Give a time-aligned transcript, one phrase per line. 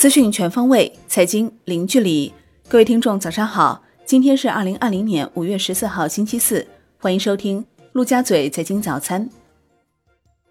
[0.00, 2.32] 资讯全方位，财经零距离。
[2.70, 3.82] 各位听众，早上好！
[4.06, 6.66] 今天是二零二零年五月十四号，星期四。
[6.98, 9.28] 欢迎收听陆家嘴财经早餐。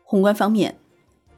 [0.03, 0.75] 宏观方面，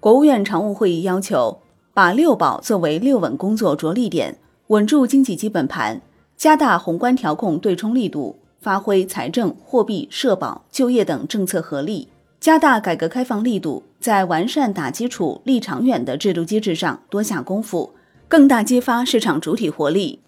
[0.02, 1.62] 国务院常务会议要求
[1.94, 4.38] 把六保作为六稳工作着力点，
[4.68, 6.02] 稳住经济基本盘，
[6.36, 12.10] 加大宏观调控对冲力度，发挥财政、货币、社保、就业等政策合力。
[12.42, 17.94] 加大改革开放力度，在完善打基础、立长远的制度机制上多下功夫，
[18.32, 20.22] 更大激发市场主体活力。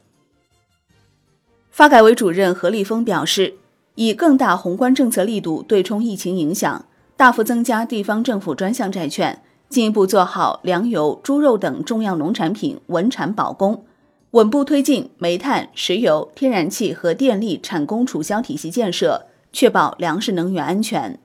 [1.71, 3.53] 发改委主任何立峰表示，
[3.95, 6.85] 以更大宏观政策力度对冲疫情影响，
[7.15, 13.85] 大幅增加地方政府专项债券，进一步做好粮油、猪肉等重要农产品稳产保供，
[14.31, 21.17] 稳步推进煤炭、石油、天然气和电力产供储销体系建设，确保粮食能源安全。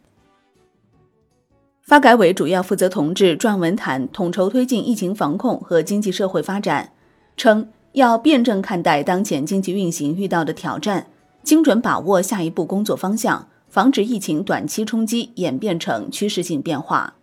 [1.88, 6.92] 发改委主要负责同志撰文坛统筹推进疫情防控和经济社会发展，
[7.34, 11.06] 称要辩证看待当前经济运行遇到的挑战，
[11.42, 17.14] 精准把握下一步工作方向，防止疫情短期冲击演变成趋势性变化。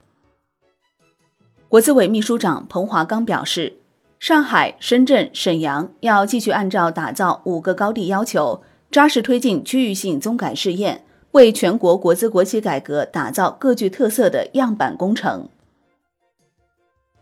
[1.69, 3.73] 国资委秘书长彭华刚表示，
[4.17, 11.03] 上海、深圳、沈阳要继续按照打造五个高地要求，扎实推进区域性综改试验。
[11.35, 15.49] 为全国国资国企改革打造各具特色的样板工程。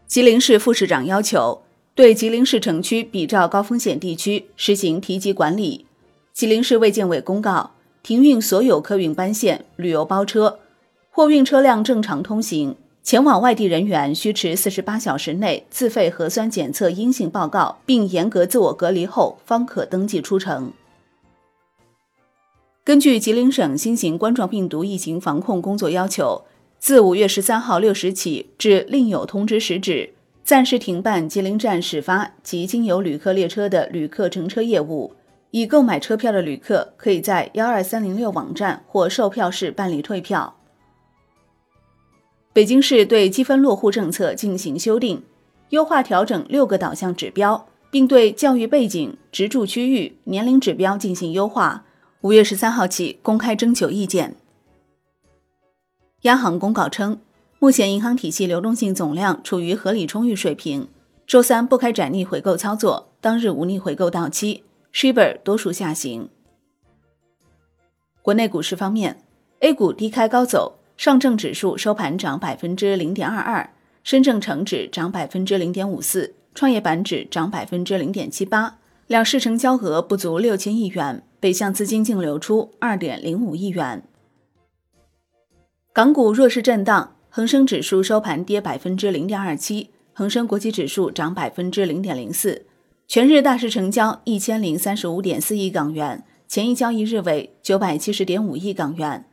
[0.05, 1.63] 吉林市副市长要求
[1.95, 5.87] 对吉林市城区比照高风险地区实行提级管理。
[6.31, 7.71] 吉林市卫健委公告，
[8.03, 10.59] 停运所有客运班线、旅游包车，
[11.09, 20.71] 货运车辆正常通行，前往外地人员需持四十八小时内自费核酸检测阴性报告，并严格自我隔离后方可登记出城。
[22.85, 26.43] 根据吉林省新型冠状病毒疫情防控工作要求，
[26.79, 35.15] 自五月十三号六时起至另有通知时止，暂时停办吉林站始发及经由旅客列车的旅客乘车业务。
[35.51, 40.57] 已购买车票的旅客可以在幺二三零六网站或售票室办理退票。
[42.51, 45.23] 北京市对积分落户政策进行修订，
[45.69, 51.85] 优化调整六个导向指标，并对教育背景、职住区域、年龄指标进行优化。
[52.23, 54.37] 五月十三号起公开征求意见。
[56.21, 57.19] 央行公告称，
[57.59, 60.87] 目前银行体系流动性总量处于合理充裕水平，
[61.27, 64.63] 周三不开展逆回购操作，当日无逆回购到期。
[64.93, 66.29] Shibor 多数下行。
[68.21, 69.21] 国内股市方面
[69.59, 73.69] ，A 股低开高走，上证指数收盘涨百分之零点二二，
[74.01, 81.21] 深证成指涨百分之零点五四，创业板指涨百分之零点七八，两市成交额不足六千亿元。
[81.43, 84.01] 北向资金净流出二点零五亿元。
[85.91, 92.65] 港股弱势震荡，恒生指数收盘跌百分之零点二七，恒生国际指数涨百分之零点零四。
[93.09, 99.25] 全日大市成交一千零三十五点四亿港元，前一交易日为九百七十点五亿港元。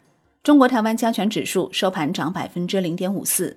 [0.42, 3.54] 中国台湾加权指数收盘涨百分之零点五四。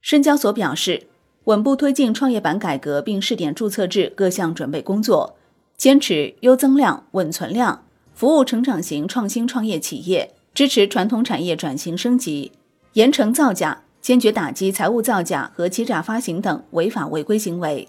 [0.00, 1.08] 深交所表示，
[1.46, 5.36] 稳步推进创业板改革，并试点注册制各项准备工作。
[5.82, 7.84] 坚持优增量、稳存量，
[8.14, 12.52] 服务成长型创新创业企业，支持传统产业转型升级，
[12.92, 17.88] 严惩造假，坚决打击财务造假和欺诈发行等违法违规行为。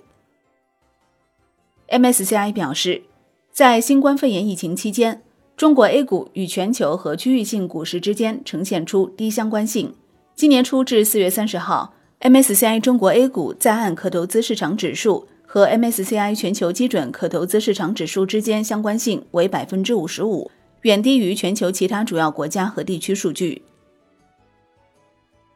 [1.87, 3.03] MSCI 表示，
[3.51, 5.21] 在新冠肺炎疫情期间，
[5.55, 9.93] 中国 A 股与全球和区域性股市之间呈现出低相关性。
[10.33, 15.27] 今年初至四月三十号，MSCI 中国 A 股在岸可投资市场指数。
[15.53, 20.49] 和 MSCI 全球基准可投资市场指数之间相关性为百分之五十五，
[20.81, 23.61] 远低于全球其他主要国家和地区数据。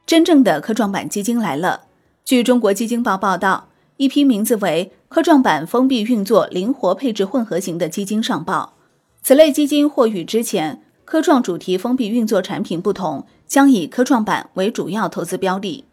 [0.05, 1.85] 真正的科创板基金来了。
[2.23, 8.75] 据中国基金报报道，一批名字为“科创板封闭运作、灵活配置混合型”的基金上报。
[9.23, 15.85] 此类基金或与之前科创主题封闭运作产品不同，将以科创板为主要投资标的。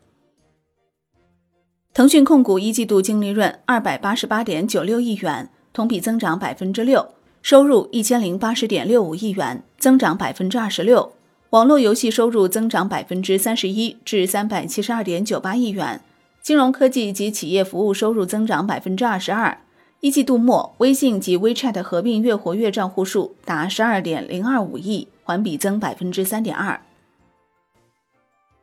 [1.95, 7.01] 腾讯控股一季度净利润二百八十八点九六亿元，同比增长百分之六；
[7.41, 11.13] 收入一千零八十点六五亿元，增长百分之二十六。
[11.51, 16.01] 网络游戏收入增长百分之三十一，至三百七十二点九八亿元。
[16.43, 19.57] 金融科技及企业服务收入增长百分之二十二。
[20.01, 26.81] 一季度末，微信及 WeChat 合并月活跃账户数达十二点零二五亿，环比增百分之三点二。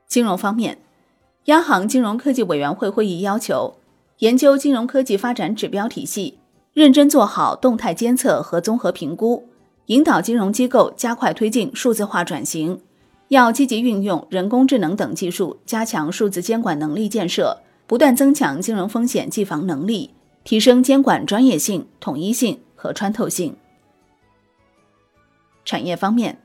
[0.06, 0.80] 金融方面。
[1.46, 3.74] 央行金融科技委员会会议要求，
[4.20, 6.38] 研究金融科技发展指标体系，
[6.74, 9.50] 认真做好动态监测和综合评估，
[9.88, 12.80] 引导金融机构加快推进数字化转型。
[13.30, 20.12] 要积极运用人工智能等技术，加强数字监管能力建设，不断增强金融风险计防能力，
[20.44, 23.56] 提升监管专业性、统一性和穿透性。
[25.66, 26.40] 产业方面，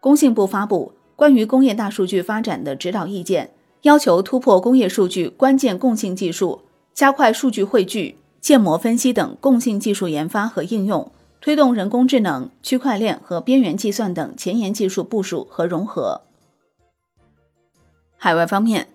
[0.00, 3.50] 工信部发布关于工业大数据发展的指导意见，
[3.82, 6.62] 要求突破工业数据关键共性技术，
[6.94, 11.10] 加快数据汇聚、建模分析等共性技术研发和应用。
[11.40, 16.20] 推动人工智能、区块链和边缘计算等前沿技术部署和融合。
[18.16, 18.86] 海外方面，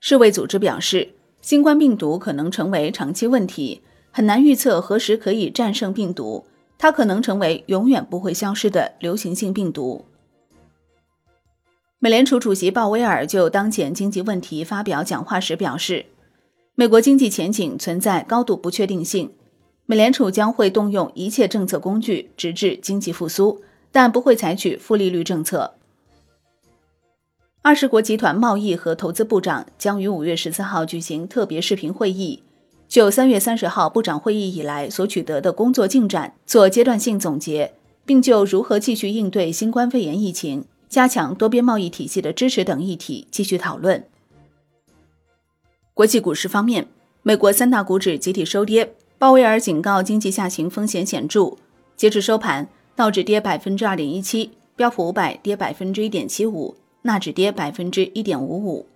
[0.00, 1.10] 世卫组织表示，
[1.40, 6.44] 新冠病毒可能成为长期问题，很难预测何时可以战胜病毒，
[6.76, 10.04] 它可能成为永远不会消失的流行性病毒。
[12.04, 16.06] 美联储主席鲍威尔就当前经济问题发表讲话时表示，
[16.74, 19.30] 美国经济前景存在高度不确定性。
[19.86, 23.62] 美联储将会动用一切政策工具，直至经济复苏，
[23.92, 25.74] 但不会采取负利率政策。
[27.62, 32.42] 二十国集团贸易和投资部长将于五月十四号举行特别视频会议，
[32.88, 37.74] 就三月三十号部长会议以来所取得的工作进展做阶段性总结，
[38.04, 44.06] 并就如何继续应对新冠肺炎疫情、加强多边贸易体系的支持等议题继续讨论。
[45.94, 46.86] 国际股市方面，
[47.22, 48.94] 美国三大股指集体收跌。
[49.16, 51.56] 鲍威尔警告经济下行风险显著。
[51.96, 58.86] 截至收盘，道指跌百分之二点一七，标普五百跌百分之一点七五，纳指跌百分之一点五五。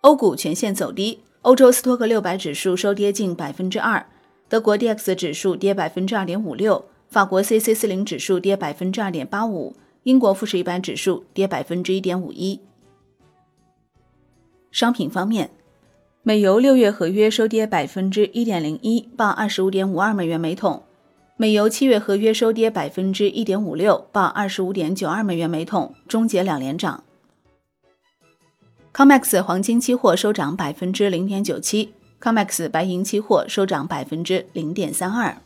[0.00, 4.06] 欧股全线走低，欧洲斯托克六百指数收跌近百分之二，
[4.48, 9.76] 德国 D X 指数跌百分之二点五六，法国 C C 四零指数跌百分之二点八五，
[10.06, 12.60] 英国富时一百指数跌百分之一点五一。
[14.70, 15.50] 商品方面。
[16.22, 20.82] 美油六月合约收跌百分之一点零一，报二十五点五二美元每桶；
[21.36, 27.02] 美油七月合约收跌百分之一点五六，报二十五点九二美元每桶，终结两连涨。
[28.92, 35.36] COMEX 黄金期货收涨百分之零点九七，COMEX 白银期货收涨百分之零点三二。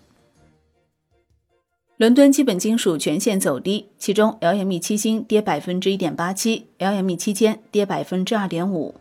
[2.00, 8.94] 伦敦基本金属全线走低，其中 LME 七星跌百分之一点八七，LME 期间跌百分之二点五。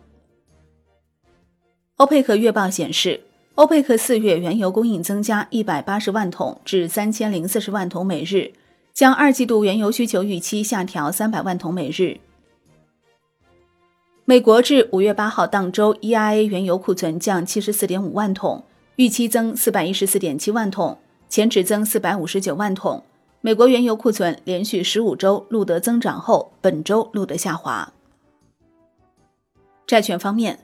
[1.96, 3.22] 欧佩克月报显示，
[3.54, 8.52] 欧佩克四月原油供应增加一百八十万桶至三千零四十万桶每日，
[8.92, 12.18] 将二季度原油需求预期下调三百万桶每日。
[14.26, 18.62] 美国至五月八号当周 EIA 原油库存降七十四点五万桶，
[18.96, 20.98] 预期增四百一十四点七万桶，
[21.30, 23.02] 前值增四百五十九万桶。
[23.40, 27.90] 美国原油库存连续十五周录得增长后，本周录得下滑。
[29.86, 30.58] 债券方面。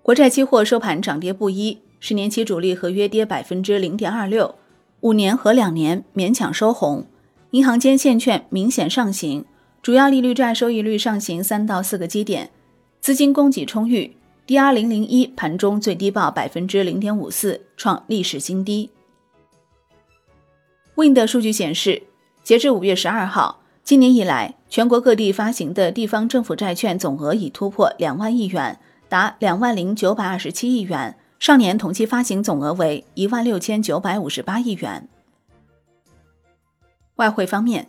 [0.00, 4.54] 国债期货收盘涨跌不一，十年期主力合约跌百分之零点二六，
[5.00, 7.04] 五年和两年勉强收红。
[7.50, 9.44] 银行间现券明显上行，
[9.82, 12.50] 主要利率债收益率上行三到四个基点，
[13.00, 14.16] 资金供给充裕。
[14.46, 18.88] DR 零零一盘中最低报百分之零点五四，创历史新低。
[20.98, 22.02] Wind 数据显示，
[22.42, 28.80] 截至五月十二号，今年以来全国各地发行的地方政府债券总额已突破两万亿元。
[29.08, 35.08] 达两万零九百二十七亿元，上年同期发行总额为一万六千九百五十八亿元。
[37.14, 37.86] 外汇方面，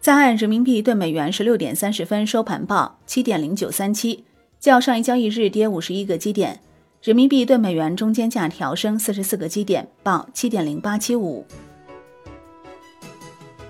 [0.00, 4.24] 在岸人民币对美元十六点三十分收盘报七点零九三七，
[4.58, 6.58] 较上一交易日跌五十一个基点。
[7.04, 11.46] 人民币对美元中间价调升四十四个基点，报七点零八七五。